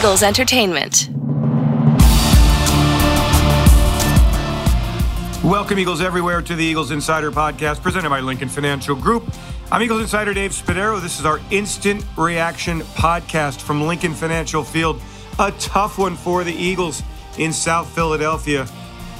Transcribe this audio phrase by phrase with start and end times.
[0.00, 1.10] Eagles Entertainment.
[5.44, 9.24] Welcome, Eagles everywhere, to the Eagles Insider Podcast presented by Lincoln Financial Group.
[9.70, 11.02] I'm Eagles Insider Dave Spadaro.
[11.02, 15.02] This is our instant reaction podcast from Lincoln Financial Field.
[15.38, 17.02] A tough one for the Eagles
[17.36, 18.66] in South Philadelphia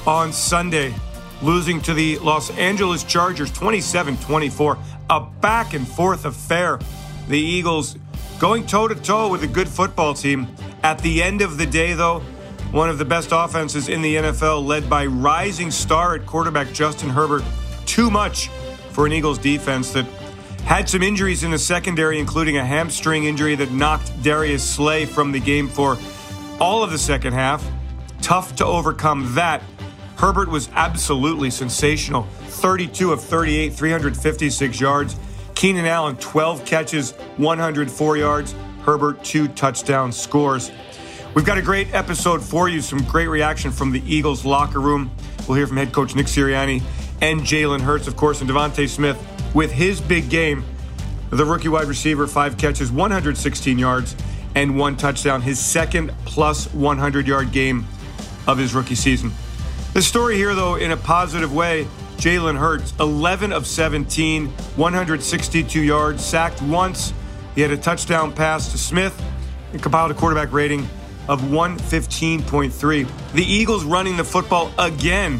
[0.07, 0.95] on Sunday,
[1.43, 4.79] losing to the Los Angeles Chargers 27 24.
[5.11, 6.79] A back and forth affair.
[7.27, 7.97] The Eagles
[8.41, 10.47] going toe to toe with a good football team.
[10.81, 12.21] At the end of the day, though,
[12.71, 17.11] one of the best offenses in the NFL, led by rising star at quarterback Justin
[17.11, 17.43] Herbert.
[17.85, 18.47] Too much
[18.89, 20.05] for an Eagles defense that
[20.65, 25.31] had some injuries in the secondary, including a hamstring injury that knocked Darius Slay from
[25.31, 25.99] the game for
[26.59, 27.63] all of the second half.
[28.23, 29.61] Tough to overcome that.
[30.17, 35.15] Herbert was absolutely sensational 32 of 38, 356 yards.
[35.61, 38.55] Keenan Allen, 12 catches, 104 yards.
[38.81, 40.71] Herbert, two touchdown scores.
[41.35, 45.11] We've got a great episode for you, some great reaction from the Eagles locker room.
[45.47, 46.81] We'll hear from head coach Nick Sirianni
[47.21, 50.63] and Jalen Hurts, of course, and DeVonta Smith with his big game.
[51.29, 54.15] The rookie wide receiver, five catches, 116 yards,
[54.55, 55.43] and one touchdown.
[55.43, 57.85] His second plus 100 yard game
[58.47, 59.31] of his rookie season.
[59.93, 61.87] The story here, though, in a positive way
[62.21, 67.13] Jalen Hurts, 11 of 17, 162 yards, sacked once.
[67.55, 69.19] He had a touchdown pass to Smith
[69.73, 70.87] and compiled a quarterback rating
[71.27, 73.33] of 115.3.
[73.33, 75.39] The Eagles running the football again,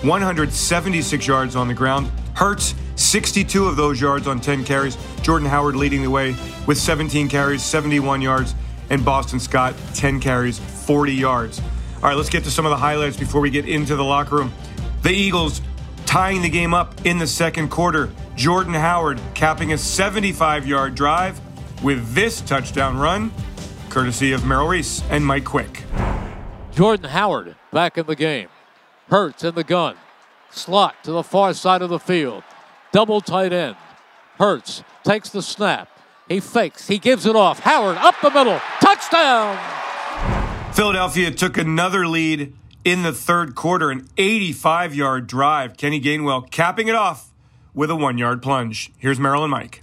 [0.00, 2.10] 176 yards on the ground.
[2.32, 4.96] Hurts, 62 of those yards on 10 carries.
[5.20, 6.34] Jordan Howard leading the way
[6.66, 8.54] with 17 carries, 71 yards,
[8.88, 11.60] and Boston Scott, 10 carries, 40 yards.
[11.96, 14.36] All right, let's get to some of the highlights before we get into the locker
[14.36, 14.50] room.
[15.02, 15.60] The Eagles
[16.10, 18.10] tying the game up in the second quarter.
[18.34, 21.40] Jordan Howard capping a 75 yard drive
[21.84, 23.30] with this touchdown run
[23.90, 25.84] courtesy of Merrill Reese and Mike Quick.
[26.72, 28.48] Jordan Howard back in the game.
[29.08, 29.94] Hurts in the gun.
[30.50, 32.42] Slot to the far side of the field.
[32.90, 33.76] Double tight end.
[34.36, 35.88] Hurts takes the snap.
[36.28, 36.88] He fakes.
[36.88, 37.60] He gives it off.
[37.60, 38.60] Howard up the middle.
[38.80, 39.56] Touchdown!
[40.72, 42.52] Philadelphia took another lead
[42.84, 45.76] in the third quarter, an 85 yard drive.
[45.76, 47.30] Kenny Gainwell capping it off
[47.74, 48.90] with a one yard plunge.
[48.98, 49.82] Here's Merrill and Mike.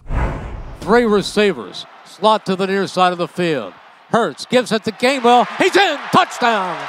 [0.79, 1.85] Three receivers.
[2.05, 3.73] Slot to the near side of the field.
[4.09, 5.45] Hurts gives it to Gainwell.
[5.57, 5.97] He's in.
[6.11, 6.81] Touchdown.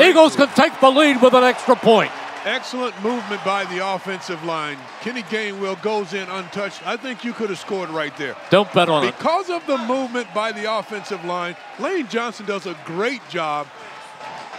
[0.00, 2.12] Eagles can take the lead with an extra point.
[2.44, 4.78] Excellent movement by the offensive line.
[5.02, 6.86] Kenny Gainwell goes in untouched.
[6.86, 8.34] I think you could have scored right there.
[8.48, 9.18] Don't bet on it.
[9.18, 13.66] Because of the movement by the offensive line, Lane Johnson does a great job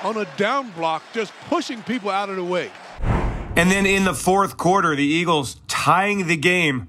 [0.04, 2.72] on a down block, just pushing people out of the way.
[3.56, 6.88] And then in the fourth quarter, the Eagles tying the game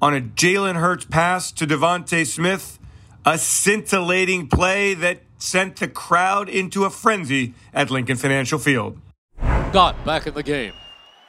[0.00, 2.78] on a Jalen Hurts pass to DeVonta Smith
[3.24, 8.98] a scintillating play that sent the crowd into a frenzy at Lincoln Financial Field.
[9.70, 10.72] Scott back in the game.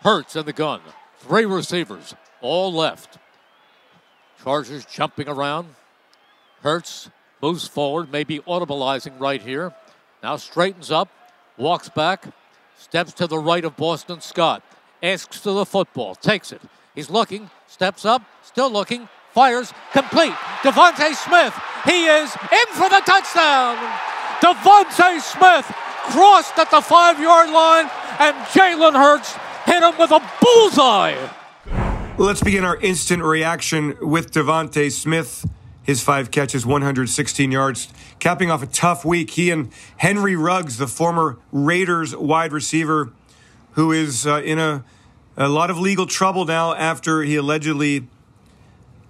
[0.01, 0.81] Hurts in the gun.
[1.17, 3.17] Three receivers, all left.
[4.43, 5.75] Chargers jumping around.
[6.61, 7.09] Hurts
[7.41, 9.73] moves forward, maybe audibilizing right here.
[10.21, 11.09] Now straightens up,
[11.57, 12.25] walks back,
[12.77, 14.61] steps to the right of Boston Scott,
[15.01, 16.61] asks for the football, takes it.
[16.93, 20.33] He's looking, steps up, still looking, fires, complete.
[20.61, 23.77] DeVonta Smith, he is in for the touchdown.
[24.41, 25.65] DeVonta Smith
[26.11, 29.33] crossed at the five yard line, and Jalen Hurts
[29.65, 31.15] hit him with a bullseye.
[32.17, 35.45] Let's begin our instant reaction with DeVonta Smith.
[35.83, 37.87] His five catches, 116 yards,
[38.19, 39.31] capping off a tough week.
[39.31, 43.11] He and Henry Ruggs, the former Raiders wide receiver,
[43.71, 44.83] who is uh, in a,
[45.37, 48.07] a lot of legal trouble now after he allegedly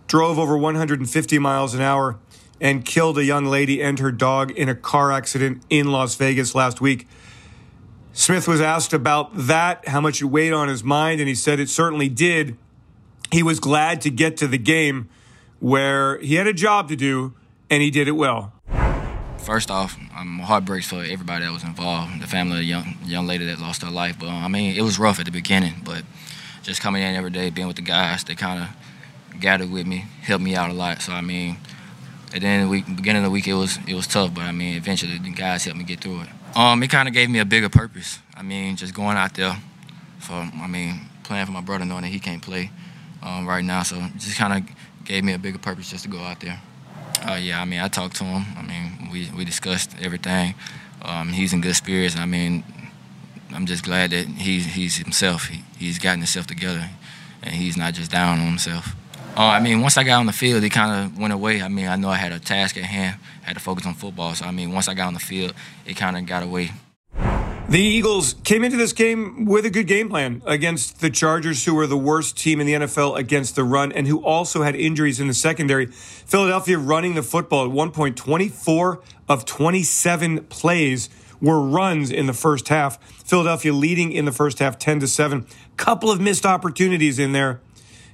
[0.07, 2.17] drove over 150 miles an hour
[2.61, 6.53] and killed a young lady and her dog in a car accident in Las Vegas
[6.53, 7.07] last week.
[8.11, 11.59] Smith was asked about that, how much it weighed on his mind, and he said
[11.59, 12.57] it certainly did.
[13.31, 15.07] He was glad to get to the game
[15.59, 17.33] where he had a job to do
[17.69, 18.53] and he did it well.
[19.49, 22.95] First off, I'm heart breaks for everybody that was involved, the family of the young,
[23.03, 24.19] young lady that lost her life.
[24.19, 26.03] But I mean, it was rough at the beginning, but
[26.61, 30.05] just coming in every day, being with the guys, they kind of gathered with me,
[30.21, 31.01] helped me out a lot.
[31.01, 31.57] So I mean,
[32.31, 34.35] at the end of the week, beginning of the week, it was it was tough,
[34.35, 36.29] but I mean, eventually the guys helped me get through it.
[36.55, 38.19] Um, it kind of gave me a bigger purpose.
[38.35, 39.57] I mean, just going out there
[40.19, 42.69] for, I mean, playing for my brother, knowing that he can't play
[43.23, 46.19] um, right now, so just kind of gave me a bigger purpose just to go
[46.19, 46.61] out there.
[47.21, 48.45] Uh, yeah, I mean, I talked to him.
[48.57, 50.55] I mean, we we discussed everything.
[51.01, 52.15] Um, he's in good spirits.
[52.17, 52.63] I mean,
[53.53, 55.47] I'm just glad that he's he's himself.
[55.47, 56.89] He, he's gotten himself together,
[57.43, 58.95] and he's not just down on himself.
[59.37, 61.61] Uh, I mean, once I got on the field, it kind of went away.
[61.61, 64.33] I mean, I know I had a task at hand, had to focus on football.
[64.35, 65.53] So, I mean, once I got on the field,
[65.85, 66.71] it kind of got away.
[67.69, 71.75] The Eagles came into this game with a good game plan against the Chargers, who
[71.75, 75.19] were the worst team in the NFL against the run and who also had injuries
[75.19, 75.85] in the secondary.
[75.85, 82.33] Philadelphia running the football at one point, 24 of 27 plays were runs in the
[82.33, 82.99] first half.
[83.03, 85.45] Philadelphia leading in the first half 10 to 7.
[85.77, 87.61] Couple of missed opportunities in there.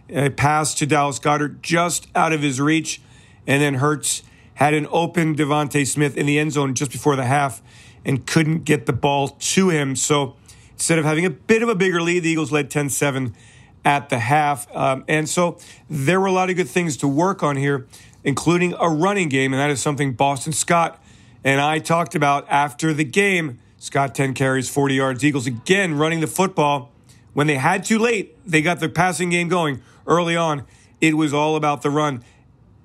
[0.09, 3.01] A pass to Dallas Goedert just out of his reach.
[3.47, 4.21] And then Hurts
[4.55, 7.61] had an open DeVonta Smith in the end zone just before the half
[8.05, 9.95] and couldn't get the ball to him.
[9.95, 10.35] So
[10.73, 13.35] instead of having a bit of a bigger lead, the Eagles led 10 7
[13.83, 14.73] at the half.
[14.75, 15.57] Um, and so
[15.89, 17.85] there were a lot of good things to work on here,
[18.23, 19.53] including a running game.
[19.53, 21.01] And that is something Boston Scott
[21.45, 23.59] and I talked about after the game.
[23.77, 25.23] Scott 10 carries, 40 yards.
[25.23, 26.91] Eagles again running the football.
[27.33, 30.63] When they had too late, they got the passing game going early on.
[30.99, 32.23] It was all about the run.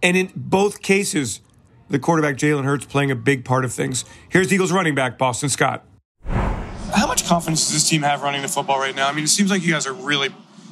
[0.02, 1.40] And in both cases,
[1.90, 4.04] the quarterback Jalen Hurts playing a big part of things.
[4.28, 5.84] Here's the Eagles running back, Boston Scott.
[6.24, 9.08] How much confidence does this team have running the football right now?
[9.08, 10.30] I mean, it seems like you guys are really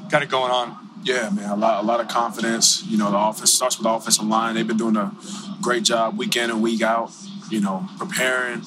[0.09, 0.77] got it going on.
[1.03, 2.85] Yeah, man, a lot, a lot of confidence.
[2.85, 4.55] You know, the offense starts with the offensive line.
[4.55, 5.15] They've been doing a
[5.61, 7.13] great job week in and week out.
[7.51, 8.63] You know, preparing.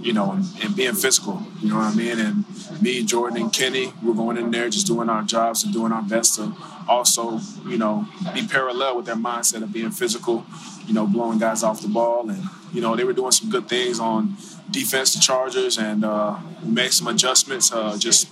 [0.00, 1.42] You know, and, and being physical.
[1.60, 2.20] You know what I mean?
[2.20, 2.44] And
[2.82, 6.02] me, Jordan, and Kenny, we're going in there just doing our jobs and doing our
[6.02, 6.54] best to
[6.86, 10.44] also, you know, be parallel with their mindset of being physical
[10.86, 12.28] you know, blowing guys off the ball.
[12.28, 12.42] And,
[12.72, 14.36] you know, they were doing some good things on
[14.70, 17.72] defense, the Chargers, and uh, made some adjustments.
[17.72, 18.28] Uh, just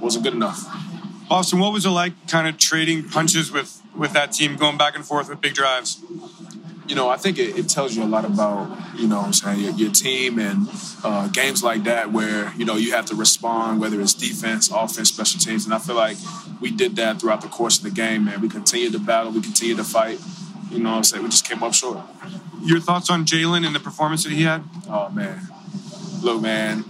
[0.00, 0.64] wasn't good enough.
[1.28, 4.94] Boston, what was it like kind of trading punches with, with that team, going back
[4.94, 6.02] and forth with big drives?
[6.86, 9.72] You know, I think it, it tells you a lot about, you know, saying your,
[9.72, 10.68] your, team and
[11.02, 15.08] uh, games like that where, you know, you have to respond, whether it's defense, offense,
[15.08, 15.64] special teams.
[15.64, 16.18] And I feel like
[16.60, 18.42] we did that throughout the course of the game, man.
[18.42, 20.20] We continued to battle, we continued to fight
[20.74, 21.22] you know what I'm saying?
[21.22, 21.98] We just came up short.
[22.62, 24.64] Your thoughts on Jalen and the performance that he had?
[24.88, 25.48] Oh man.
[26.22, 26.82] Look, man,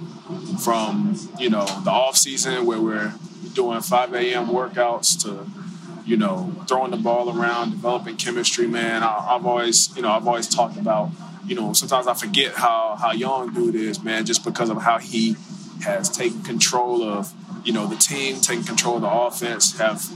[0.63, 3.13] from, you know, the off season where we're
[3.53, 4.47] doing 5 a.m.
[4.47, 5.47] workouts to,
[6.07, 9.03] you know, throwing the ball around, developing chemistry, man.
[9.03, 11.11] I, have always, you know, I've always talked about,
[11.47, 14.99] you know, sometimes I forget how how young dude is, man, just because of how
[14.99, 15.37] he
[15.83, 17.33] has taken control of,
[17.65, 20.09] you know, the team, taking control of the offense, have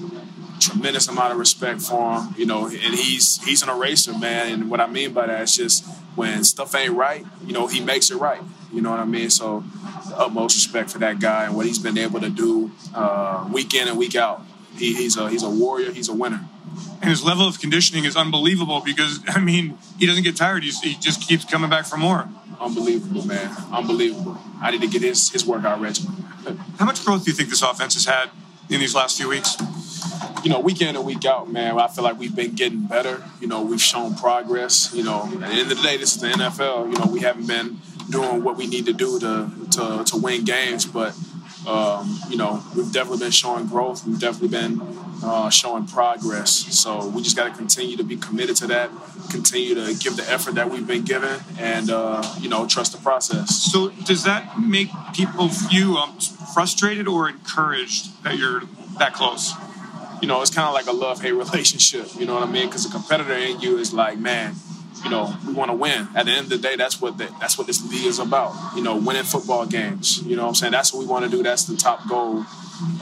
[0.59, 4.53] tremendous amount of respect for him, you know, and he's he's an eraser, man.
[4.53, 7.81] And what I mean by that is just when stuff ain't right, you know, he
[7.81, 8.43] makes it right.
[8.73, 9.31] You know what I mean?
[9.31, 9.65] So,
[10.15, 13.89] utmost respect for that guy and what he's been able to do uh, week in
[13.89, 14.43] and week out.
[14.77, 15.93] He, he's a he's a warrior.
[15.93, 16.47] He's a winner.
[17.01, 20.65] And his level of conditioning is unbelievable because I mean he doesn't get tired.
[20.65, 22.29] He's, he just keeps coming back for more.
[22.61, 23.55] Unbelievable, man.
[23.73, 24.37] Unbelievable.
[24.61, 26.25] I need to get his his workout regimen.
[26.79, 28.31] How much growth do you think this offense has had
[28.69, 29.57] in these last few weeks?
[30.45, 33.23] You know, week in and week out, man, I feel like we've been getting better.
[33.41, 34.93] You know, we've shown progress.
[34.95, 36.93] You know, at the end of the day, this is the NFL.
[36.93, 37.79] You know, we haven't been
[38.11, 41.15] doing what we need to do to to, to win games, but
[41.67, 44.07] um, you know, we've definitely been showing growth.
[44.07, 44.81] We've definitely been
[45.23, 46.51] uh, showing progress.
[46.51, 48.91] So we just got to continue to be committed to that.
[49.31, 52.99] Continue to give the effort that we've been given, and uh, you know, trust the
[52.99, 53.57] process.
[53.57, 56.19] So does that make people view um,
[56.55, 58.63] frustrated or encouraged that you're
[58.99, 59.53] that close?
[60.21, 62.09] You know, it's kind of like a love hate relationship.
[62.19, 62.67] You know what I mean?
[62.67, 64.55] Because the competitor in you is like, man,
[65.05, 66.09] you know, we want to win.
[66.15, 68.55] At the end of the day, that's what the, that's what this league is about.
[68.77, 70.23] You know, winning football games.
[70.23, 70.73] You know what I'm saying?
[70.73, 71.43] That's what we want to do.
[71.43, 72.45] That's the top goal.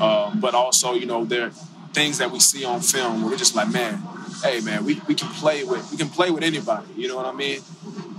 [0.01, 1.51] Uh, but also, you know, there are
[1.93, 4.03] things that we see on film where we're just like, man,
[4.43, 6.87] hey, man, we, we can play with we can play with anybody.
[6.97, 7.61] You know what I mean?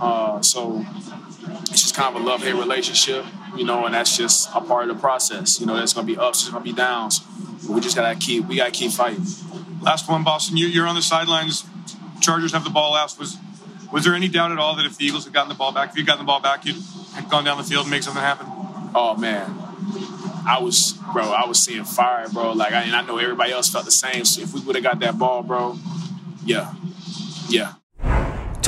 [0.00, 0.84] Uh, so
[1.70, 3.24] it's just kind of a love hate relationship.
[3.56, 5.60] You know, and that's just a part of the process.
[5.60, 7.20] You know, there's gonna be ups, there's gonna be downs
[7.66, 9.24] But we just gotta keep we gotta keep fighting.
[9.82, 10.56] Last one, Boston.
[10.56, 11.64] You're on the sidelines.
[12.20, 13.18] Chargers have the ball last.
[13.18, 13.36] Was
[13.92, 15.90] was there any doubt at all that if the Eagles had gotten the ball back,
[15.90, 16.76] if you'd gotten the ball back, you'd
[17.14, 18.46] had gone down the field and make something happen?
[18.94, 19.50] Oh man,
[20.46, 21.24] I was, bro.
[21.24, 22.52] I was seeing fire, bro.
[22.52, 24.24] Like, I, and I know everybody else felt the same.
[24.24, 25.78] So if we would have got that ball, bro,
[26.44, 26.72] yeah,
[27.48, 27.74] yeah.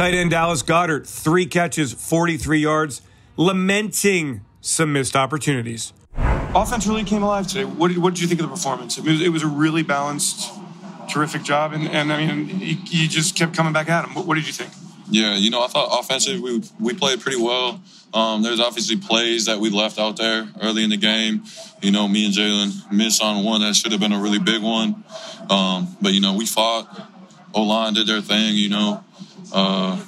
[0.00, 3.02] Tight end Dallas Goedert, three catches, 43 yards,
[3.36, 5.92] lamenting some missed opportunities
[6.54, 7.64] offense really came alive today.
[7.66, 8.96] What did, what did you think of the performance?
[8.96, 10.50] It was, it was a really balanced,
[11.10, 14.14] terrific job, and, and I mean, you, you just kept coming back at him.
[14.14, 14.72] What, what, did you think?
[15.10, 17.82] Yeah, you know, I thought offensively we, we played pretty well.
[18.14, 21.44] Um, there's obviously plays that we left out there early in the game.
[21.82, 24.62] You know, me and Jalen missed on one that should have been a really big
[24.62, 25.04] one.
[25.50, 27.08] Um, but, you know, we fought.
[27.52, 29.04] O line did their thing, you know.
[29.52, 30.00] Uh,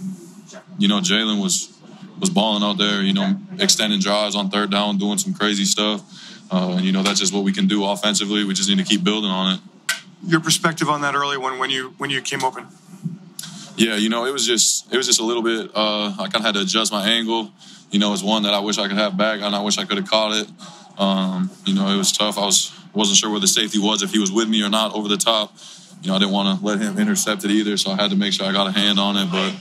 [0.79, 1.69] you know, Jalen was
[2.21, 6.03] was balling out there, you know, extending drives on third down, doing some crazy stuff.
[6.53, 8.45] Uh, and, you know, that's just what we can do offensively.
[8.45, 9.61] We just need to keep building on it.
[10.27, 12.67] your perspective on that early one when you when you came open.
[13.77, 15.71] Yeah, you know, it was just it was just a little bit.
[15.75, 17.51] Uh, I kind of had to adjust my angle.
[17.91, 19.85] You know, it's one that I wish I could have back, and I wish I
[19.85, 20.49] could have caught it.
[20.99, 22.39] Um, you know, it was tough.
[22.39, 24.95] I was wasn't sure where the safety was if he was with me or not
[24.95, 25.57] over the top.
[26.03, 28.17] You know, I didn't want to let him intercept it either, so I had to
[28.17, 29.31] make sure I got a hand on it.
[29.31, 29.55] But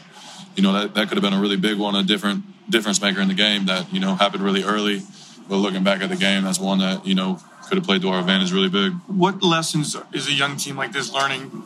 [0.55, 3.21] you know, that, that could have been a really big one, a different difference maker
[3.21, 5.03] in the game that you know happened really early.
[5.47, 8.09] But looking back at the game, that's one that you know could have played to
[8.09, 8.93] our advantage really big.
[9.07, 11.63] What lessons is a young team like this learning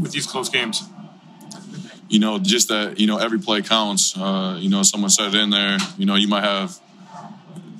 [0.00, 0.82] with these close games?
[2.08, 4.16] You know, just that you know every play counts.
[4.16, 5.76] Uh, you know, someone said it in there.
[5.98, 6.80] You know, you might have.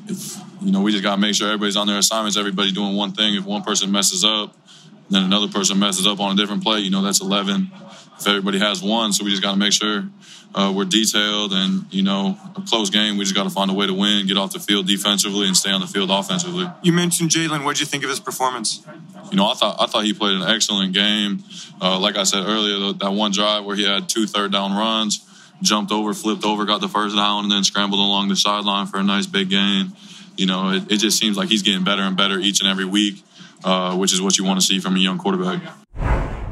[0.07, 2.37] If, you know, we just got to make sure everybody's on their assignments.
[2.37, 3.35] Everybody doing one thing.
[3.35, 4.55] If one person messes up,
[5.11, 6.81] then another person messes up on a different play.
[6.81, 7.71] You know, that's eleven.
[8.19, 10.05] If everybody has one, so we just got to make sure
[10.55, 13.17] uh, we're detailed and you know a close game.
[13.17, 15.57] We just got to find a way to win, get off the field defensively, and
[15.57, 16.67] stay on the field offensively.
[16.83, 17.65] You mentioned Jalen.
[17.65, 18.87] What did you think of his performance?
[19.31, 21.43] You know, I thought I thought he played an excellent game.
[21.81, 25.27] Uh, like I said earlier, that one drive where he had two third down runs,
[25.61, 28.99] jumped over, flipped over, got the first down, and then scrambled along the sideline for
[28.99, 29.93] a nice big gain.
[30.37, 32.85] You know, it, it just seems like he's getting better and better each and every
[32.85, 33.25] week,
[33.65, 35.61] uh, which is what you want to see from a young quarterback.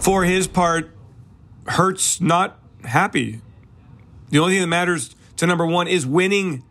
[0.00, 0.90] For his part,
[1.68, 3.40] Hurts not happy
[4.32, 6.64] the only thing that matters to number one is winning.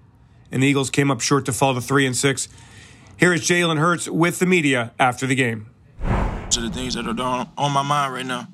[0.52, 2.50] And the Eagles came up short to fall to three and six.
[3.18, 5.68] Here is Jalen Hurts with the media after the game.
[6.50, 8.48] To the things that are on my mind right now,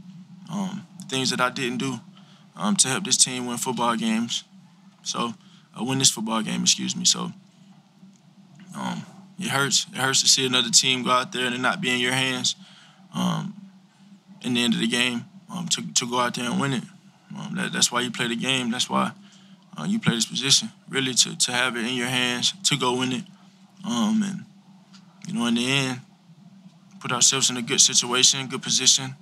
[0.52, 2.02] um, the things that I didn't do
[2.58, 4.44] um, to help this team win football games.
[5.04, 5.34] So,
[5.74, 7.06] uh, win this football game, excuse me.
[7.06, 7.32] So,
[8.76, 9.06] um,
[9.40, 9.86] it hurts.
[9.92, 12.56] It hurts to see another team go out there and not be in your hands
[13.14, 13.54] um,
[14.42, 16.84] in the end of the game um, to, to go out there and win it.
[17.38, 18.72] Um, that, that's why you play the game.
[18.72, 19.12] That's why
[19.78, 20.70] uh, you play this position.
[20.90, 23.24] Really, to, to have it in your hands, to go win it.
[23.86, 24.46] Um, and,
[25.28, 26.02] you know, in the end,
[27.00, 29.16] put ourselves in a good situation, good position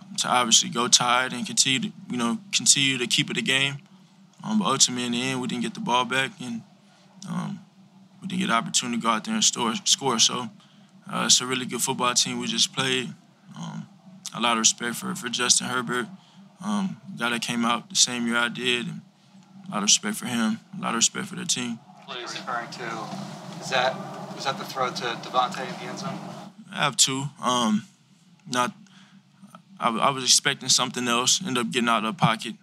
[0.00, 3.42] um, to obviously go tied and continue to, you know, continue to keep it a
[3.42, 3.76] game.
[4.42, 6.62] Um, but ultimately, in the end, we didn't get the ball back and
[7.28, 7.60] um,
[8.22, 10.18] we didn't get the opportunity to go out there and store, score.
[10.20, 10.48] So
[11.12, 13.12] uh, it's a really good football team we just played.
[13.58, 13.88] Um,
[14.34, 16.06] a lot of respect for, for Justin Herbert.
[16.64, 19.00] Um, guy that came out the same year I did, and
[19.68, 21.80] a lot of respect for him, a lot of respect for the team.
[22.04, 23.08] What are referring to?
[23.60, 23.96] Is that
[24.34, 26.18] was that the throw to DeVonta in the end zone?
[26.72, 27.24] I have two.
[27.42, 27.84] Um,
[28.50, 28.72] not,
[29.78, 31.40] I, I, was expecting something else.
[31.44, 32.54] Ended up getting out of the pocket,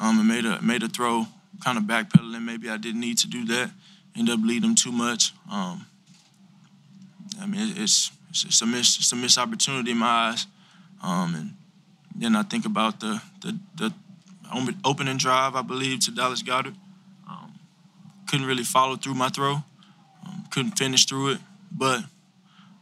[0.00, 1.26] um, and made a made a throw,
[1.62, 2.42] kind of backpedaling.
[2.42, 3.70] Maybe I didn't need to do that.
[4.16, 5.32] Ended up leading him too much.
[5.50, 5.86] Um,
[7.40, 10.46] I mean, it's it's, it's a miss it's a missed opportunity in my eyes,
[11.02, 11.54] um, and
[12.14, 13.92] then I think about the the, the
[14.84, 16.74] opening drive, I believe, to Dallas Goedert.
[17.28, 17.54] Um,
[18.28, 19.62] couldn't really follow through my throw.
[20.26, 21.38] Um, couldn't finish through it,
[21.70, 22.04] but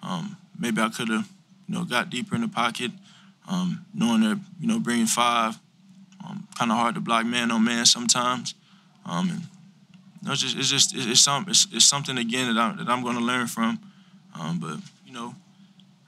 [0.02, 1.28] um, maybe I could have,
[1.68, 2.90] you know, got deeper in the pocket,
[3.48, 5.58] um, knowing that you know bringing five,
[6.60, 8.54] kind of hard to block man on man sometimes.
[9.06, 9.42] And
[10.26, 13.02] know, it's just it's just it's, some, it's, it's something again that I'm that I'm
[13.02, 13.78] going to learn from.
[14.34, 15.34] but you know,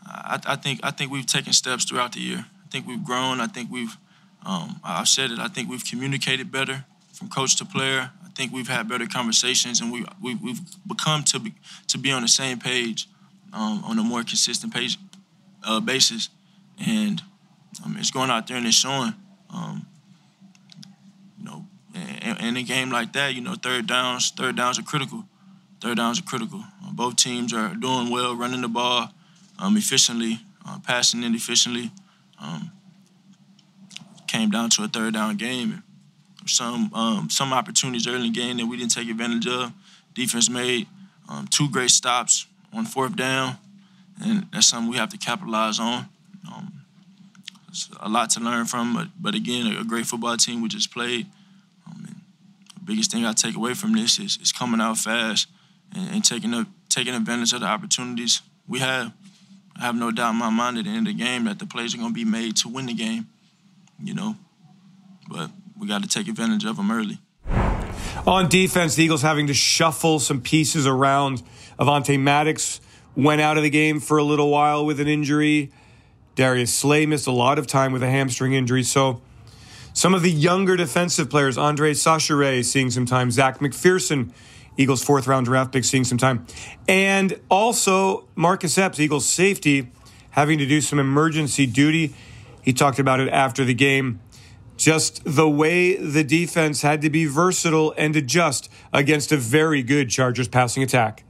[0.04, 3.38] I, I think I think we've taken steps throughout the year I think we've grown.
[3.38, 3.99] I think we've,
[4.47, 8.11] um, I've said it, I think we've communicated better from coach to player.
[8.25, 11.52] I think we've had better conversations and we, we, we've become to be,
[11.88, 13.09] to be on the same page
[13.52, 14.97] um, on a more consistent page,
[15.64, 16.31] uh, basis.
[16.87, 17.21] And
[17.85, 19.12] um, it's going out there and it's showing.
[19.50, 19.85] Um,
[22.23, 25.25] in, in, a game like that, you know, third downs, third downs are critical.
[25.81, 26.61] Third downs are critical.
[26.85, 29.11] Uh, both teams are doing well, running the ball
[29.59, 31.91] um, efficiently, uh, passing it efficiently.
[32.41, 32.71] Um,
[34.26, 35.83] came down to a third down game.
[36.47, 39.73] Some um, some opportunities early in the game that we didn't take advantage of.
[40.14, 40.87] Defense made
[41.29, 43.59] um, two great stops on fourth down,
[44.23, 46.07] and that's something we have to capitalize on.
[46.52, 46.73] Um,
[48.00, 51.26] a lot to learn from, but but again, a, great football team we just played.
[52.85, 55.49] Biggest thing I take away from this is, is coming out fast
[55.95, 59.12] and, and taking a, taking advantage of the opportunities we have.
[59.77, 61.67] I have no doubt in my mind at the end of the game that the
[61.67, 63.29] plays are going to be made to win the game,
[64.03, 64.37] you know.
[65.29, 67.19] But we got to take advantage of them early.
[68.27, 71.43] On defense, the Eagles having to shuffle some pieces around.
[71.79, 72.81] Avonte Maddox
[73.17, 75.73] went out of the game for a little while with an injury.
[76.35, 78.83] Darius Slay missed a lot of time with a hamstring injury.
[78.83, 79.23] So
[79.95, 84.33] some of the younger defensive players, Andre Chachere seeing some time, Zech McPhearson,
[84.77, 86.47] Eagles' fourth round draft pick seeing some time.
[86.89, 89.91] And also, Marcus Epps, Eagles safety,
[90.31, 92.15] having to do some emergency duty.
[92.63, 94.21] He talked about it after the game.
[94.79, 100.09] Just the way the defense had to be versatile and adjust against a very good
[100.09, 101.25] Chargers passing attack.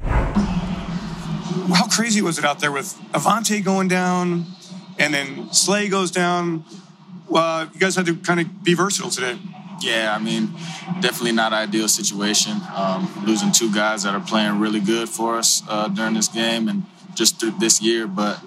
[0.00, 4.46] How crazy was it out there with Avonte going down,
[4.98, 6.64] and then Slay goes down.
[7.34, 9.38] Uh, you guys had to kind of be versatile today.
[9.80, 10.52] Yeah, I mean,
[11.00, 12.60] definitely not ideal situation.
[12.74, 16.68] Um, losing two guys that are playing really good for us uh, during this game
[16.68, 16.84] and
[17.14, 18.06] just through this year.
[18.06, 18.40] But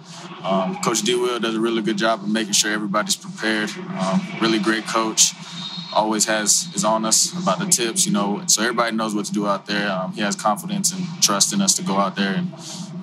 [0.44, 1.15] um, Coach D.
[1.15, 3.70] Will does a really good job of making sure everybody's prepared.
[4.00, 5.34] Um, really great coach.
[5.94, 9.32] Always has is on us about the tips, you know, so everybody knows what to
[9.32, 9.89] do out there.
[9.89, 12.51] Um, he has confidence and trust in us to go out there and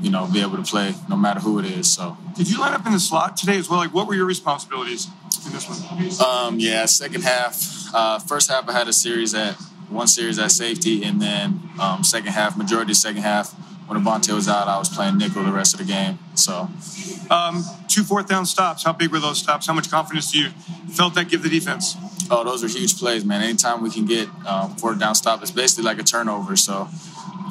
[0.03, 1.91] you know be able to play no matter who it is.
[1.91, 3.79] So, did you line up in the slot today as well?
[3.79, 5.09] Like, what were your responsibilities
[5.47, 6.29] in this one?
[6.29, 7.95] Um, yeah, second half.
[7.95, 9.55] Uh, first half, I had a series at
[9.89, 13.53] one series at safety, and then um, second half, majority of second half,
[13.87, 16.19] when Avonte was out, I was playing nickel the rest of the game.
[16.35, 16.69] So,
[17.31, 18.85] um, two fourth down stops.
[18.85, 19.67] How big were those stops?
[19.67, 20.51] How much confidence do you
[20.91, 21.97] felt that give the defense?
[22.31, 23.43] Oh, those are huge plays, man.
[23.43, 26.57] Anytime we can get um, fourth down stop, it's basically like a turnover.
[26.57, 26.89] So,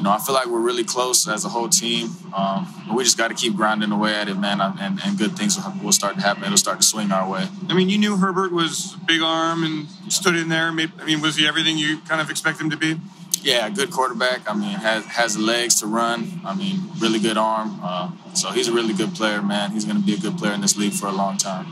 [0.01, 2.10] you know, I feel like we're really close as a whole team.
[2.36, 5.60] Um, we just got to keep grinding away at it, man, and, and good things
[5.84, 6.43] will start to happen.
[6.43, 7.48] It'll start to swing our way.
[7.70, 10.70] I mean, you knew Herbert was big arm and stood in there.
[10.70, 12.96] I mean, was he everything you kind of expect him to be?
[13.43, 14.50] Yeah, good quarterback.
[14.50, 16.41] I mean, has has legs to run.
[16.43, 17.79] I mean, really good arm.
[17.84, 19.70] Uh, so he's a really good player, man.
[19.70, 21.65] He's going to be a good player in this league for a long time.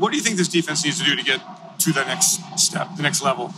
[0.00, 1.42] What do you think this defense needs to do to get
[1.80, 3.52] to the next step, the next level?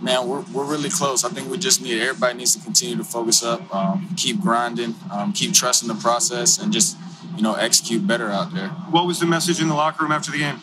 [0.00, 1.24] Man, we're, we're really close.
[1.24, 4.94] I think we just need everybody needs to continue to focus up, um, keep grinding,
[5.10, 6.96] um, keep trusting the process, and just
[7.36, 8.68] you know execute better out there.
[8.90, 10.60] What was the message in the locker room after the game?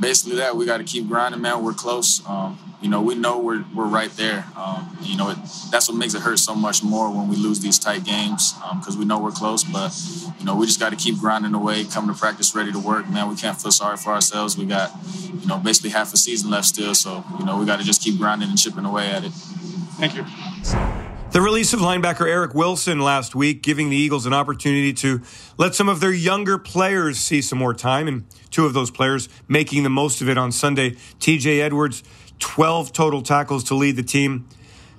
[0.00, 1.64] Basically, that we got to keep grinding, man.
[1.64, 2.26] We're close.
[2.28, 4.44] Um, you know, we know we're, we're right there.
[4.56, 5.38] Um, you know, it,
[5.70, 8.94] that's what makes it hurt so much more when we lose these tight games because
[8.94, 9.64] um, we know we're close.
[9.64, 9.92] But,
[10.38, 13.08] you know, we just got to keep grinding away, come to practice ready to work.
[13.08, 14.58] Man, we can't feel sorry for ourselves.
[14.58, 14.92] We got,
[15.32, 16.94] you know, basically half a season left still.
[16.94, 19.32] So, you know, we got to just keep grinding and chipping away at it.
[19.98, 20.26] Thank you.
[21.32, 25.20] The release of linebacker Eric Wilson last week, giving the Eagles an opportunity to
[25.58, 29.28] let some of their younger players see some more time, and two of those players
[29.48, 30.92] making the most of it on Sunday.
[31.18, 32.02] TJ Edwards
[32.38, 34.48] 12 total tackles to lead the team.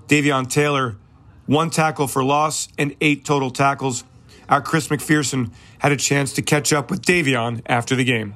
[0.07, 0.95] Davion Taylor,
[1.45, 4.03] one tackle for loss and eight total tackles.
[4.49, 8.35] Our Chris McPherson had a chance to catch up with Davion after the game.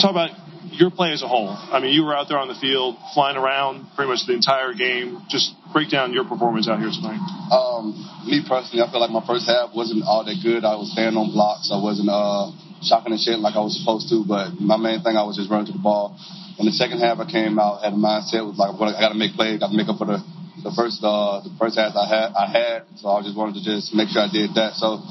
[0.00, 0.30] Talk about
[0.72, 1.48] your play as a whole.
[1.48, 4.72] I mean, you were out there on the field, flying around pretty much the entire
[4.72, 5.22] game.
[5.28, 7.20] Just break down your performance out here tonight.
[7.52, 7.92] Um,
[8.26, 10.64] me personally, I feel like my first half wasn't all that good.
[10.64, 11.70] I was staying on blocks.
[11.70, 12.50] I wasn't uh,
[12.84, 14.24] shocking and shit like I was supposed to.
[14.26, 16.18] But my main thing, I was just running to the ball.
[16.58, 19.18] In the second half, I came out had a mindset was like, I got to
[19.18, 20.20] make plays, got to make up for the
[20.62, 22.78] the first uh, the first half I had I had.
[23.00, 24.78] So I just wanted to just make sure I did that.
[24.78, 25.02] So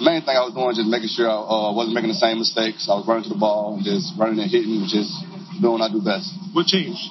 [0.00, 2.38] the main thing I was doing just making sure I uh, wasn't making the same
[2.40, 2.88] mistakes.
[2.88, 5.12] I was running to the ball and just running and hitting, and just
[5.60, 6.30] doing what I do best.
[6.54, 7.04] What changed?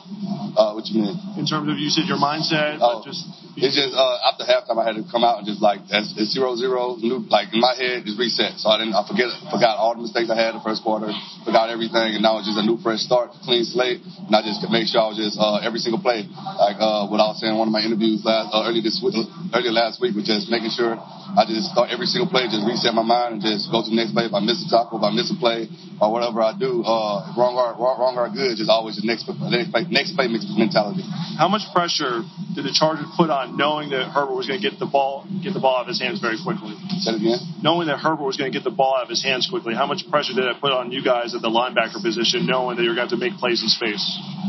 [0.58, 1.16] Uh, what you mean?
[1.38, 3.24] In terms of you said your mindset, oh, just
[3.56, 6.34] it's just uh, after halftime I had to come out and just like it's, it's
[6.34, 8.58] zero zero new like in my head it's reset.
[8.58, 11.14] So I didn't I forget forgot all the mistakes I had the first quarter,
[11.46, 14.66] forgot everything, and now it's just a new fresh start, clean slate, and I just
[14.74, 16.26] make sure I was just uh, every single play
[16.58, 18.98] like uh, what I was saying in one of my interviews last uh, early this
[19.04, 19.14] week,
[19.54, 20.98] early last week was just making sure
[21.34, 23.98] I just start every single play, just reset my mind and just go to the
[23.98, 24.30] next play.
[24.30, 25.66] If I miss a tackle, if I miss a play,
[25.98, 29.26] or whatever I do, uh, wrong or wrong, wrong or good, just always the next
[29.26, 31.02] next play, next play mentality.
[31.38, 32.22] How much pressure
[32.54, 35.52] did the Chargers put on knowing that Herbert was going to get the ball get
[35.52, 36.72] the ball out of his hands very quickly?
[36.72, 37.40] It again.
[37.60, 39.88] Knowing that Herbert was going to get the ball out of his hands quickly, how
[39.88, 42.96] much pressure did that put on you guys at the linebacker position, knowing that you're
[42.96, 44.04] going to have to make plays in space?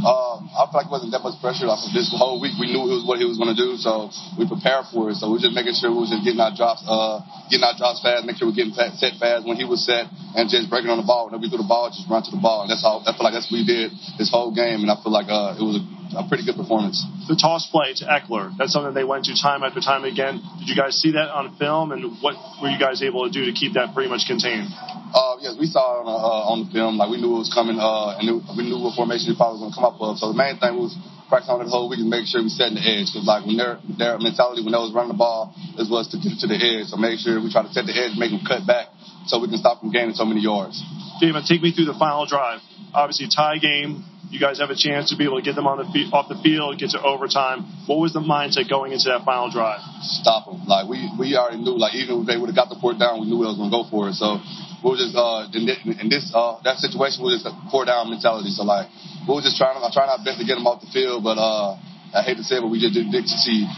[0.04, 1.66] Um, I feel like it wasn't that much pressure.
[1.66, 4.10] Like this whole week, we knew it was, what he was going to do, so
[4.36, 5.16] we prepared for it.
[5.16, 7.74] So we are just making sure we was just getting our drops, uh, getting our
[7.74, 10.92] drops fast, make sure we're getting set fast when he was set, and just breaking
[10.92, 11.30] on the ball.
[11.30, 12.66] Whenever we threw the ball, just run to the ball.
[12.66, 13.00] And that's all.
[13.06, 15.56] I feel like that's what we did this whole game, and I feel like uh,
[15.56, 15.84] it was a
[16.16, 17.02] a pretty good performance.
[17.28, 20.42] The toss play to Ekeler, that's something they went to time after time again.
[20.60, 23.46] Did you guys see that on film, and what were you guys able to do
[23.46, 24.68] to keep that pretty much contained?
[25.14, 26.98] Uh, yes, we saw it on, uh, on the film.
[26.98, 28.26] Like we knew it was coming, uh, and
[28.58, 30.18] we knew what formation he probably was going to come up with.
[30.18, 30.94] So the main thing was
[31.30, 33.14] practice on the whole week and make sure we set in the edge.
[33.14, 36.18] Because like when their their mentality when they was running the ball, it was to
[36.18, 36.90] get to the edge.
[36.90, 38.90] So make sure we try to set the edge, make them cut back,
[39.30, 40.82] so we can stop them gaining so many yards.
[41.22, 42.58] David, take me through the final drive.
[42.90, 44.02] Obviously, tie game.
[44.34, 46.34] You guys have a chance to be able to get them on the off the
[46.42, 47.70] field, get to overtime.
[47.86, 49.78] What was the mindset going into that final drive?
[50.02, 50.66] Stop them.
[50.66, 51.78] Like we we already knew.
[51.78, 53.70] Like even if they would have got the fourth down, we knew we was going
[53.70, 54.18] to go for it.
[54.18, 54.42] So
[54.82, 57.86] we were just uh in this, in this uh that situation was just a four
[57.86, 58.50] down mentality.
[58.50, 58.90] So like
[59.22, 61.22] we were just trying to I trying our best to get them off the field,
[61.22, 61.78] but uh
[62.10, 63.70] I hate to say it, but we just didn't, didn't succeed.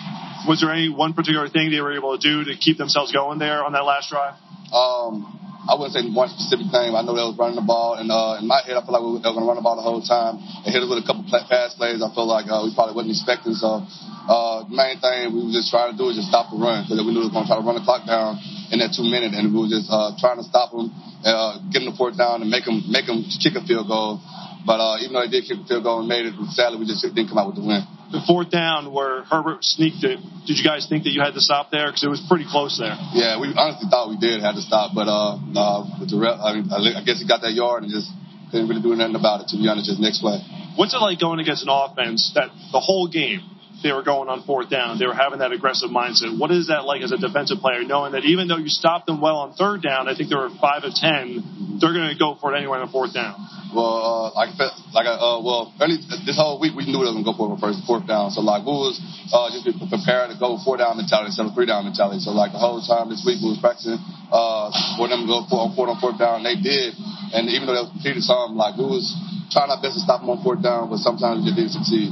[0.49, 3.37] Was there any one particular thing they were able to do to keep themselves going
[3.37, 4.41] there on that last drive?
[4.73, 6.95] Um, I wouldn't say one specific thing.
[6.95, 9.03] I know they was running the ball, and uh, in my head, I feel like
[9.03, 10.39] we were, they going to run the ball the whole time.
[10.63, 11.99] They hit us with a couple pass plays.
[11.99, 13.59] I feel like uh, we probably wasn't expecting.
[13.59, 16.59] So uh, the main thing we were just trying to do is just stop the
[16.59, 18.39] run because we knew we were going to try to run the clock down
[18.71, 20.95] in that two minute, and we were just uh, trying to stop them,
[21.27, 24.23] uh, get them the fourth down, and make them make them kick a field goal.
[24.63, 26.87] But uh, even though they did kick a field goal and made it, sadly we
[26.87, 27.83] just didn't come out with the win.
[28.13, 30.21] The fourth down where Herbert sneaked it.
[30.47, 32.79] Did you guys think that you had to stop there because it was pretty close
[32.79, 32.95] there?
[33.13, 36.39] Yeah, we honestly thought we did have to stop, but uh, uh, with the rep,
[36.39, 38.07] I mean, I guess he got that yard and just
[38.51, 39.49] couldn't really do nothing about it.
[39.51, 40.39] To be honest, just next play.
[40.79, 43.43] What's it like going against an offense that the whole game
[43.87, 44.99] they were going on fourth down.
[44.99, 46.35] They were having that aggressive mindset.
[46.35, 49.23] What is that like as a defensive player, knowing that even though you stopped them
[49.23, 52.35] well on third down, I think they were five of ten, they're going to go
[52.35, 53.39] for it anyway on fourth down.
[53.71, 54.59] Well, uh, like
[54.91, 57.47] like uh, well, early this whole week we knew they were going to go for
[57.47, 58.35] it on first fourth down.
[58.35, 58.99] So like we was
[59.31, 62.19] uh, just preparing to go four down mentality instead of three down mentality.
[62.19, 64.03] So like the whole time this week we was practicing
[64.35, 66.43] uh, for them to go for on fourth on fourth down.
[66.43, 66.99] And they did,
[67.31, 69.07] and even though they completed some, like we was
[69.55, 72.11] trying our best to stop them on fourth down, but sometimes we just didn't succeed.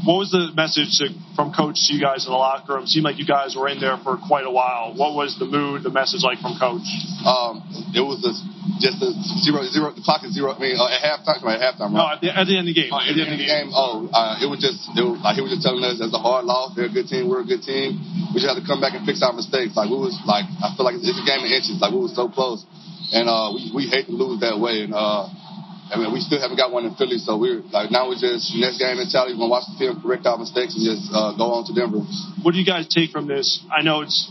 [0.00, 2.88] What was the message to, from coach to you guys in the locker room?
[2.88, 4.96] It seemed like you guys were in there for quite a while.
[4.96, 6.88] What was the mood, the message like from coach?
[7.28, 7.60] Um,
[7.92, 8.32] it was a,
[8.80, 9.12] just a
[9.44, 9.92] zero, zero.
[9.92, 10.56] The clock is zero.
[10.56, 12.00] I mean, uh, at halftime, at halftime, right?
[12.00, 12.88] No, at the, at the end of the game.
[12.88, 13.68] Oh, at the end of the game.
[13.76, 16.22] Oh, uh, it was just, it was, like he was just telling us, it's a
[16.22, 16.72] hard loss.
[16.72, 17.28] They're a good team.
[17.28, 18.00] We're a good team.
[18.32, 19.76] We just have to come back and fix our mistakes.
[19.76, 21.76] Like we was like, I feel like it's a game of inches.
[21.76, 22.64] Like we was so close,
[23.12, 24.80] and uh, we we hate to lose that way.
[24.80, 25.28] And uh,
[25.90, 28.54] I mean, we still haven't got one in Philly, so we're like now we're just
[28.54, 29.34] next game mentality.
[29.34, 32.06] We're gonna watch the film, correct our mistakes, and just uh, go on to Denver.
[32.46, 33.58] What do you guys take from this?
[33.66, 34.22] I know it's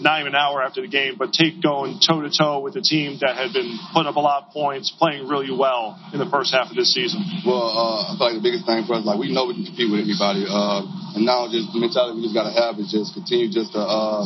[0.00, 2.80] not even an hour after the game, but take going toe to toe with a
[2.80, 6.28] team that had been putting up a lot of points, playing really well in the
[6.32, 7.20] first half of this season.
[7.44, 9.68] Well, uh, I feel like the biggest thing for us, like we know we can
[9.68, 10.80] compete with anybody, uh,
[11.12, 14.24] and now just the mentality we just gotta have is just continue just to uh,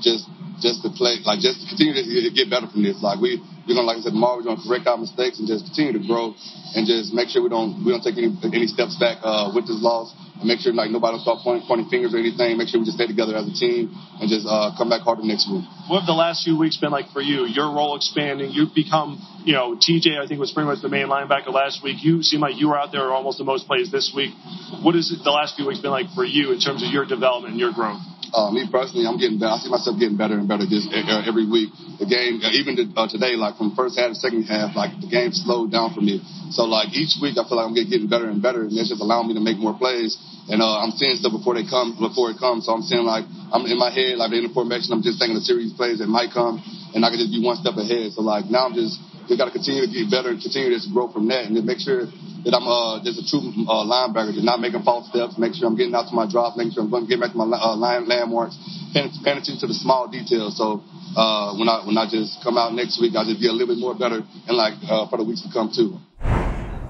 [0.00, 0.24] just
[0.64, 2.96] just to play, like just to continue to get better from this.
[3.04, 5.64] Like we we're gonna, like I said, tomorrow we're gonna correct our mistakes and just
[5.64, 6.36] continue to grow
[6.74, 9.66] and just make sure we don't we don't take any any steps back uh, with
[9.66, 12.58] this loss and make sure like nobody will start pointing, pointing fingers or anything.
[12.58, 15.24] Make sure we just stay together as a team and just uh, come back harder
[15.24, 15.64] next week.
[15.88, 17.46] What have the last few weeks been like for you?
[17.46, 18.50] Your role expanding.
[18.50, 20.18] You've become, you know, TJ.
[20.20, 22.02] I think was pretty much the main linebacker last week.
[22.02, 24.34] You seem like you were out there almost the most plays this week.
[24.82, 27.52] What has the last few weeks been like for you in terms of your development
[27.52, 28.02] and your growth?
[28.34, 29.54] Uh, me personally, I'm getting better.
[29.54, 31.70] I see myself getting better and better just uh, every week.
[32.02, 34.98] The game, uh, even to, uh, today, like from first half to second half, like
[34.98, 36.18] the game slowed down for me.
[36.50, 38.98] So like each week, I feel like I'm getting better and better, and it's just
[38.98, 40.18] allowing me to make more plays.
[40.50, 42.66] And uh, I'm seeing stuff before they come, before it comes.
[42.66, 43.22] So I'm seeing like
[43.54, 46.10] I'm in my head, like in the formation, I'm just thinking the series plays that
[46.10, 46.58] might come,
[46.90, 48.18] and I can just be one step ahead.
[48.18, 48.98] So like now I'm just
[49.30, 51.64] we got to continue to get better and continue to grow from that, and then
[51.64, 52.10] make sure
[52.44, 55.66] that I'm uh, just a true uh, linebacker, just not making false steps, make sure
[55.66, 57.48] I'm getting out to my drops, making sure I'm going to get back to my
[57.48, 58.56] uh, line landmarks,
[58.92, 60.56] paying, paying attention to the small details.
[60.56, 60.84] So
[61.16, 63.74] uh, when I when I just come out next week, I'll just be a little
[63.74, 65.96] bit more better and like uh, for the weeks to come too.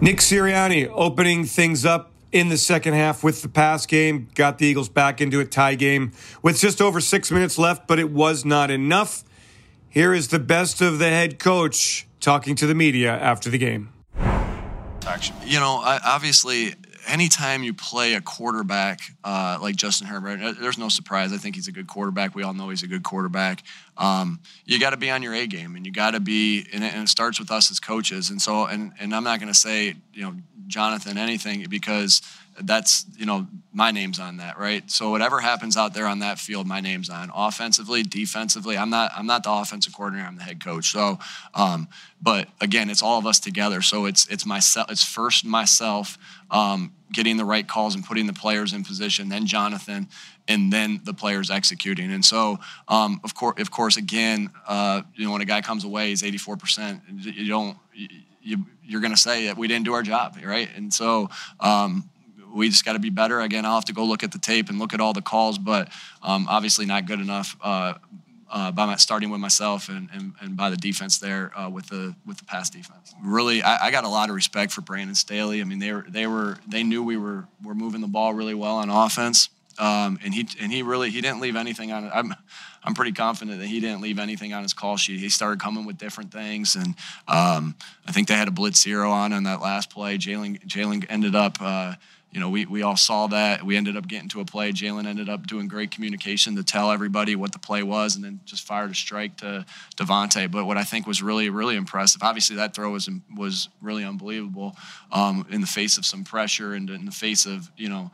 [0.01, 4.67] Nick Sirianni opening things up in the second half with the pass game, got the
[4.67, 6.11] Eagles back into a tie game
[6.43, 9.23] with just over six minutes left, but it was not enough.
[9.89, 13.94] Here is the best of the head coach talking to the media after the game.
[15.45, 16.75] You know, obviously,
[17.07, 21.33] anytime you play a quarterback uh, like Justin Herbert, uh, there's no surprise.
[21.33, 22.35] I think he's a good quarterback.
[22.35, 23.63] We all know he's a good quarterback.
[23.97, 26.83] Um, you got to be on your A game, and you got to be, and
[26.83, 28.31] it, and it, starts with us as coaches.
[28.31, 30.35] And so, and and I'm not going to say, you know,
[30.67, 32.23] Jonathan anything because
[32.61, 34.89] that's you know my name's on that right?
[34.91, 37.31] So whatever happens out there on that field my name's on.
[37.35, 40.91] Offensively defensively i'm not i'm not the offensive coordinator i'm the head coach.
[40.93, 41.19] So
[41.55, 41.89] um,
[42.23, 43.83] but again it's all of us together.
[43.83, 46.19] So it's it's myself it's first myself
[46.51, 50.09] um, getting the right calls and putting the players in position then jonathan
[50.47, 52.13] and then the players executing.
[52.13, 55.85] And so um, of course of course again uh, you know when a guy comes
[55.85, 57.77] away he's 84% you don't
[58.45, 60.69] you, you're going to say that we didn't do our job, right?
[60.77, 62.09] And so um,
[62.55, 63.41] we just got to be better.
[63.41, 65.59] Again, I'll have to go look at the tape and look at all the calls,
[65.59, 65.89] but
[66.23, 67.95] um, obviously not good enough uh,
[68.51, 71.87] uh, by my, starting with myself and, and, and by the defense there uh, with
[71.89, 73.15] the with the pass defense.
[73.23, 75.61] Really, I, I, got a lot of respect for Brandon Staley.
[75.61, 78.55] I mean, they were they were they knew we were were moving the ball really
[78.55, 82.13] well on offense, um, and he and he really he didn't leave anything on it.
[82.15, 82.33] I'm
[82.85, 85.19] I'm pretty confident that he didn't leave anything on his call sheet.
[85.19, 86.95] He started coming with different things, and
[87.27, 87.75] um,
[88.07, 90.17] I think they had a blitz zero on on that last play.
[90.17, 91.59] Jalen Jalen ended up.
[91.61, 91.95] Uh,
[92.35, 93.63] you know, we, we all saw that.
[93.63, 94.73] We ended up getting to a play.
[94.73, 98.41] Jalen ended up doing great communication to tell everybody what the play was and then
[98.45, 99.65] just fired a strike to
[99.97, 100.51] DeVonta.
[100.51, 104.75] But what I think was really, really impressive, obviously that throw was, was really unbelievable
[105.13, 108.11] um, in the face of some pressure and in the face of, you know,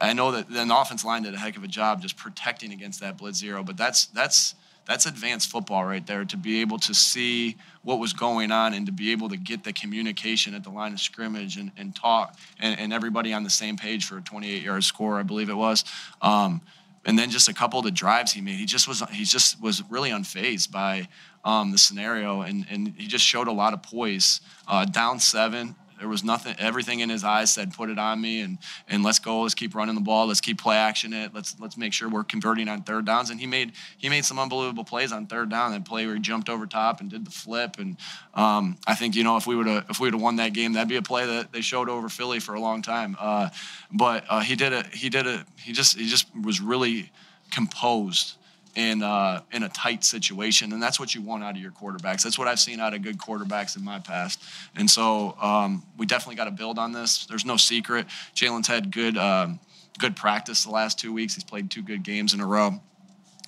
[0.00, 3.00] I know that the offense line did a heck of a job just protecting against
[3.00, 4.54] that blitz zero, but that's that's
[4.86, 8.86] that's advanced football right there to be able to see what was going on and
[8.86, 12.36] to be able to get the communication at the line of scrimmage and, and talk
[12.58, 15.54] and, and everybody on the same page for a 28 yard score, I believe it
[15.54, 15.84] was.
[16.20, 16.60] Um,
[17.04, 19.60] and then just a couple of the drives he made, he just was he just
[19.62, 21.08] was really unfazed by
[21.44, 24.40] um, the scenario, and and he just showed a lot of poise.
[24.68, 28.40] Uh, down seven, there was nothing, everything in his eyes said, "Put it on me,"
[28.40, 28.56] and
[28.88, 29.42] and let's go.
[29.42, 30.26] Let's keep running the ball.
[30.26, 31.34] Let's keep play action it.
[31.34, 33.28] Let's let's make sure we're converting on third downs.
[33.28, 35.72] And he made he made some unbelievable plays on third down.
[35.72, 37.78] That play where he jumped over top and did the flip.
[37.78, 37.98] And
[38.32, 40.54] um, I think you know if we would have if we would have won that
[40.54, 43.14] game, that'd be a play that they showed over Philly for a long time.
[43.20, 43.50] Uh,
[43.92, 44.86] but uh, he did it.
[44.86, 45.44] He did it.
[45.62, 47.12] He just he just was really
[47.50, 48.36] composed
[48.74, 52.22] in uh, in a tight situation, and that's what you want out of your quarterbacks.
[52.22, 54.42] That's what I've seen out of good quarterbacks in my past,
[54.76, 57.26] and so um, we definitely got to build on this.
[57.26, 58.06] There's no secret.
[58.34, 59.60] Jalen's had good um,
[59.98, 61.34] good practice the last two weeks.
[61.34, 62.80] He's played two good games in a row.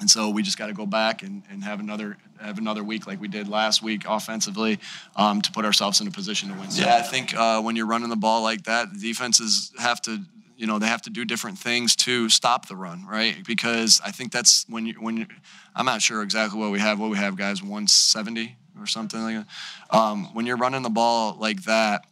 [0.01, 3.07] And so we just got to go back and, and have another have another week
[3.07, 4.81] like we did last week offensively
[5.15, 6.67] um, to put ourselves in a position to win.
[6.73, 10.19] Yeah, I think uh, when you're running the ball like that, defenses have to
[10.63, 13.45] you know they have to do different things to stop the run, right?
[13.45, 15.27] Because I think that's when you when you,
[15.75, 17.01] I'm not sure exactly what we have.
[17.01, 19.97] What we have, guys, 170 or something like that.
[19.97, 22.07] Um, when you're running the ball like that,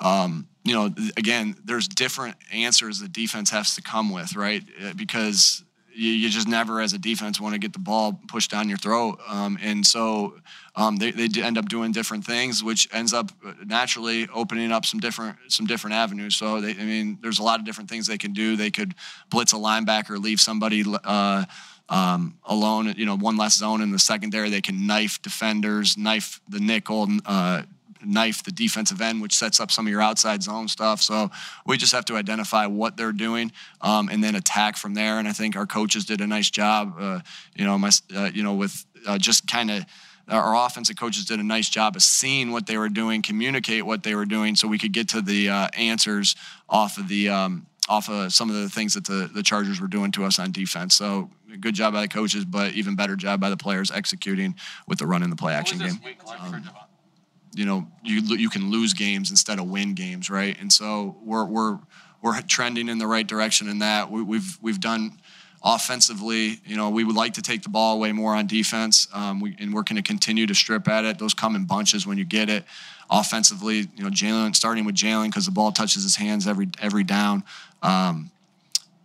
[0.00, 4.64] um, you know, again, there's different answers the defense has to come with, right?
[4.84, 5.62] Uh, because
[5.94, 8.78] you, you just never, as a defense, want to get the ball pushed down your
[8.78, 9.18] throat.
[9.28, 10.36] Um, and so
[10.76, 14.84] um, they, they end up doing different things, which ends up uh, naturally opening up
[14.84, 16.36] some different some different avenues.
[16.36, 18.56] So they, I mean, there's a lot of different things they can do.
[18.56, 18.94] They could
[19.30, 20.84] blitz a linebacker, leave somebody.
[20.86, 21.44] Uh,
[21.90, 24.48] um, alone, you know, one less zone in the secondary.
[24.48, 27.62] They can knife defenders, knife the nickel, uh,
[28.04, 31.00] knife the defensive end, which sets up some of your outside zone stuff.
[31.00, 31.30] So
[31.66, 35.18] we just have to identify what they're doing um, and then attack from there.
[35.18, 36.94] And I think our coaches did a nice job.
[36.98, 37.20] Uh,
[37.54, 39.84] you know, my, uh, you know, with uh, just kind of
[40.28, 44.04] our offensive coaches did a nice job of seeing what they were doing, communicate what
[44.04, 46.36] they were doing, so we could get to the uh, answers
[46.68, 47.28] off of the.
[47.28, 50.38] Um, off of some of the things that the, the Chargers were doing to us
[50.38, 50.94] on defense.
[50.94, 54.54] So good job by the coaches, but even better job by the players executing
[54.86, 55.98] with the run in the play action game.
[56.38, 56.62] Um,
[57.52, 60.56] you know you you can lose games instead of win games, right?
[60.60, 61.78] And so we're we're
[62.22, 64.10] we're trending in the right direction in that.
[64.10, 65.18] We, we've we've done
[65.62, 66.60] offensively.
[66.64, 69.56] You know, we would like to take the ball away more on defense, um, we,
[69.58, 71.18] and we're going to continue to strip at it.
[71.18, 72.64] Those come in bunches when you get it.
[73.10, 77.04] Offensively, you know, Jalen starting with Jalen because the ball touches his hands every every
[77.04, 77.42] down.
[77.82, 78.30] Um,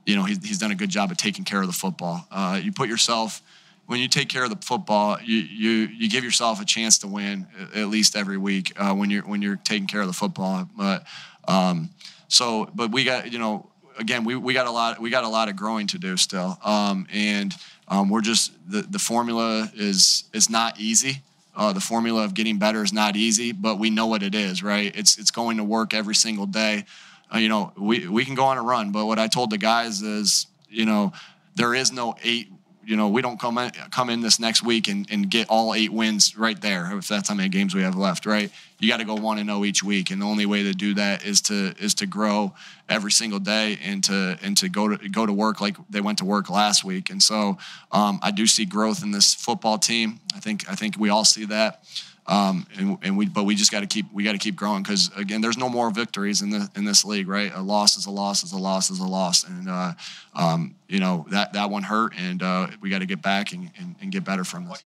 [0.05, 2.27] you know, he, he's done a good job of taking care of the football.
[2.31, 3.41] Uh, you put yourself
[3.87, 7.07] when you take care of the football, you you you give yourself a chance to
[7.07, 10.67] win at least every week uh, when you're when you're taking care of the football.
[10.75, 11.05] But
[11.47, 11.89] um,
[12.27, 13.69] so, but we got you know
[13.99, 16.57] again we, we got a lot we got a lot of growing to do still,
[16.63, 17.55] um, and
[17.87, 21.21] um, we're just the the formula is is not easy.
[21.55, 24.61] Uh, the formula of getting better is not easy, but we know what it is,
[24.63, 24.95] right?
[24.95, 26.85] It's it's going to work every single day.
[27.33, 29.57] Uh, you know, we we can go on a run, but what I told the
[29.57, 31.13] guys is, you know,
[31.55, 32.49] there is no eight
[32.85, 35.73] you know, we don't come in, come in this next week and, and get all
[35.73, 36.95] eight wins right there.
[36.97, 38.51] If that's how many games we have left, right?
[38.79, 40.73] You got to go one and zero oh each week, and the only way to
[40.73, 42.53] do that is to is to grow
[42.87, 46.17] every single day and to and to go to go to work like they went
[46.19, 47.09] to work last week.
[47.09, 47.57] And so
[47.91, 50.19] um, I do see growth in this football team.
[50.35, 51.83] I think I think we all see that.
[52.27, 54.81] Um, and, and, we, but we just got to keep, we got to keep growing
[54.81, 57.51] because again, there's no more victories in the in this league, right?
[57.53, 59.93] A loss is a loss is a loss is a loss, and uh,
[60.33, 63.69] um, you know that that one hurt, and uh, we got to get back and,
[63.77, 64.83] and, and, get better from this.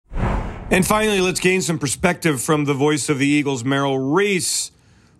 [0.69, 4.71] And finally, let's gain some perspective from the voice of the Eagles, Merrill Reese,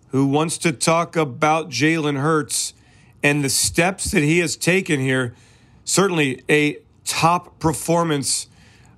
[0.08, 2.74] who wants to talk about Jalen Hurts
[3.22, 5.34] and the steps that he has taken here.
[5.84, 8.46] Certainly, a top performance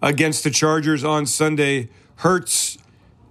[0.02, 1.88] against the Chargers on Sunday.
[2.16, 2.78] Hurts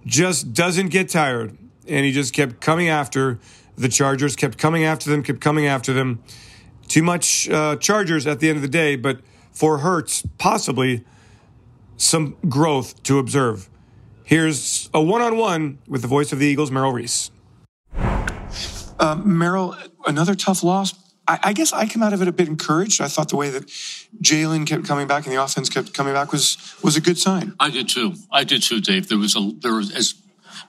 [0.06, 1.56] just doesn't get tired.
[1.88, 3.38] And he just kept coming after
[3.76, 6.22] the Chargers, kept coming after them, kept coming after them.
[6.88, 11.04] Too much uh, Chargers at the end of the day, but for Hurts, possibly
[11.96, 13.68] some growth to observe.
[14.24, 17.30] Here's a one on one with the voice of the Eagles, Merrill Reese.
[17.94, 20.94] Uh, Merrill, another tough loss.
[21.28, 23.00] I, I, guess I came out of it a bit encouraged.
[23.00, 23.66] I thought the way that
[24.22, 27.54] Jalen kept coming back and the offense kept coming back was was a good sign.
[27.60, 28.14] I did too.
[28.30, 29.08] I did too, Dave.
[29.08, 30.14] There was a there was as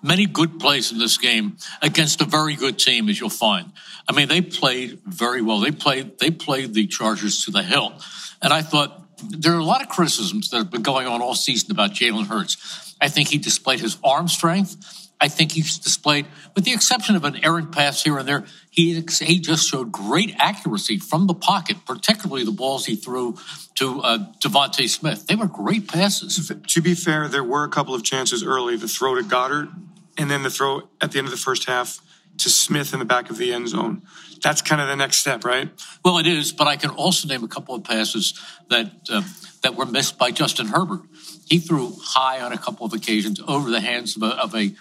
[0.02, 3.72] many good plays in this game against a very good team as you'll find.
[4.08, 5.60] I mean, they played very well.
[5.60, 7.94] They played they played the Chargers to the hill,
[8.42, 11.36] and I thought there are a lot of criticisms that have been going on all
[11.36, 12.96] season about Jalen Hurts.
[13.00, 15.03] I think he displayed his arm strength.
[15.20, 19.02] I think he's displayed, with the exception of an errant pass here and there, he,
[19.22, 23.38] he just showed great accuracy from the pocket, particularly the balls he threw
[23.76, 25.28] to uh, DeVonta Smith.
[25.28, 26.52] They were great passes.
[26.68, 28.76] To be fair, there were a couple of chances early.
[28.76, 29.70] The throw to Goedert,
[30.18, 32.02] and then the throw at the end of the first half
[32.40, 34.02] to Smith in the back of the end zone.
[34.42, 35.70] That's kind of the next step, right?
[36.04, 38.38] Well, it is, but I can also name a couple of passes
[38.70, 39.22] that uh,
[39.62, 41.02] that were missed by Justin Herbert.
[41.48, 44.74] He threw high on a couple of occasions over the hands of a, of a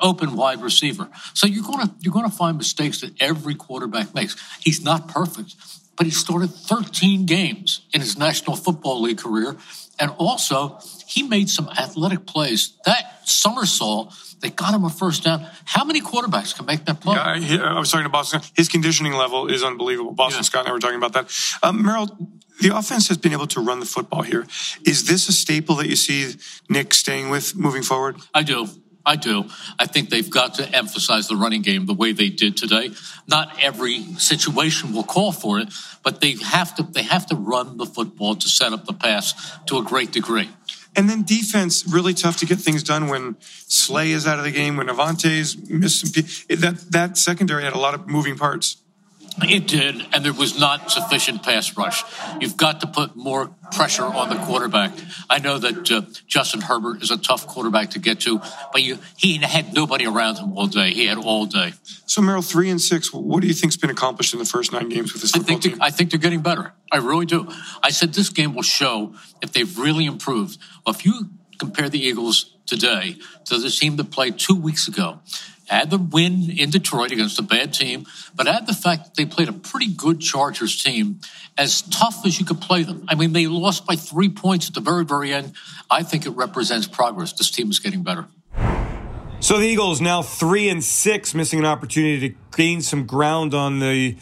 [0.00, 1.08] open wide receiver.
[1.34, 4.36] So you're going to you're going to find mistakes that every quarterback makes.
[4.60, 5.56] He's not perfect,
[5.96, 9.56] but he started 13 games in his National Football League career,
[9.98, 12.72] and also he made some athletic plays.
[12.84, 15.46] That somersault they got him a first down.
[15.64, 17.14] How many quarterbacks can make that play?
[17.14, 18.40] Yeah, I, I was talking to Boston.
[18.56, 20.12] His conditioning level is unbelievable.
[20.12, 20.44] Boston yeah.
[20.44, 21.30] Scott and I were talking about that.
[21.62, 22.06] Um, Merrill,
[22.60, 24.46] the offense has been able to run the football here.
[24.86, 26.34] Is this a staple that you see
[26.68, 28.16] Nick staying with moving forward?
[28.34, 28.66] I do.
[29.04, 29.44] I do.
[29.78, 32.90] I think they've got to emphasize the running game the way they did today.
[33.26, 37.76] Not every situation will call for it, but they have to they have to run
[37.76, 40.50] the football to set up the pass to a great degree.
[40.96, 44.50] And then defense, really tough to get things done when Slay is out of the
[44.50, 46.10] game, when Avonte's some.
[46.48, 48.76] That that secondary had a lot of moving parts.
[49.42, 52.02] It did, and there was not sufficient pass rush.
[52.40, 54.92] You've got to put more pressure on the quarterback.
[55.30, 58.40] I know that uh, Justin Herbert is a tough quarterback to get to,
[58.72, 60.92] but you, he had nobody around him all day.
[60.92, 61.72] He had all day.
[62.06, 63.12] So, Merrill, three and six.
[63.12, 65.60] What do you think's been accomplished in the first nine games with this football I
[65.60, 65.82] think team?
[65.82, 66.72] I think they're getting better.
[66.90, 67.48] I really do.
[67.82, 70.58] I said this game will show if they've really improved.
[70.84, 75.20] Well, if you compare the Eagles today to the team that played two weeks ago,
[75.70, 78.04] add the win in Detroit against a bad team,
[78.34, 81.20] but add the fact that they played a pretty good Chargers team,
[81.56, 83.04] as tough as you could play them.
[83.08, 85.52] I mean, they lost by three points at the very, very end.
[85.90, 87.32] I think it represents progress.
[87.32, 88.26] This team is getting better.
[89.38, 93.78] So the Eagles now three and six, missing an opportunity to gain some ground on
[93.78, 94.16] the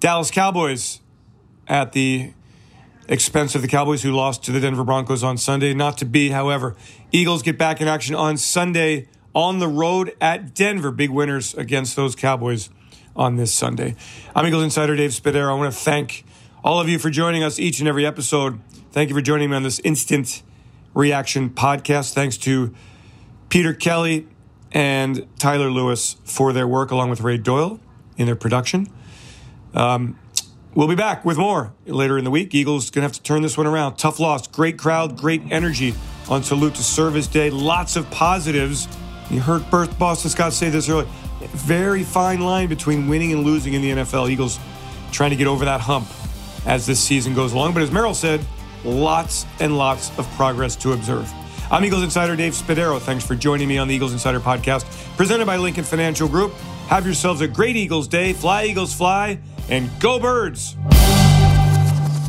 [0.00, 1.00] Dallas Cowboys
[1.68, 2.32] at the
[3.08, 5.74] expense of the Cowboys, who lost to the Denver Broncos on Sunday.
[5.74, 6.76] Not to be, however.
[7.10, 10.90] Eagles get back in action on Sunday on the road at Denver.
[10.90, 12.70] Big winners against those Cowboys
[13.16, 13.94] on this Sunday.
[14.34, 15.50] I'm Eagles Insider Dave Spadaro.
[15.50, 16.24] I want to thank
[16.64, 18.60] all of you for joining us each and every episode.
[18.92, 20.42] Thank you for joining me on this instant
[20.94, 22.12] reaction podcast.
[22.12, 22.74] Thanks to
[23.48, 24.28] Peter Kelly
[24.72, 27.80] and Tyler Lewis for their work, along with Ray Doyle
[28.16, 28.88] in their production.
[29.74, 30.18] Um,
[30.74, 32.54] we'll be back with more later in the week.
[32.54, 33.96] Eagles to have to turn this one around.
[33.96, 35.94] Tough loss, great crowd, great energy
[36.28, 37.50] on Salute to Service Day.
[37.50, 38.88] Lots of positives
[39.30, 41.08] you heard Birth Boston Scott say this earlier.
[41.52, 44.30] Very fine line between winning and losing in the NFL.
[44.30, 44.58] Eagles
[45.10, 46.08] trying to get over that hump
[46.66, 47.74] as this season goes along.
[47.74, 48.44] But as Merrill said,
[48.84, 51.32] lots and lots of progress to observe.
[51.70, 53.00] I'm Eagles Insider Dave Spadaro.
[53.00, 54.84] Thanks for joining me on the Eagles Insider podcast,
[55.16, 56.52] presented by Lincoln Financial Group.
[56.88, 58.34] Have yourselves a great Eagles day.
[58.34, 59.38] Fly, Eagles, fly,
[59.70, 60.76] and go, birds!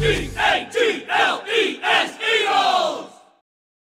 [0.02, 3.13] E A T L E S Eagles!